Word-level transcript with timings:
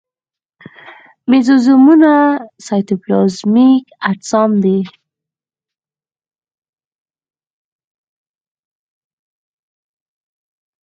مېزوزومونه 1.29 2.13
سایتوپلازمیک 2.67 3.85
اجسام 4.09 4.51
دي. 4.63 4.79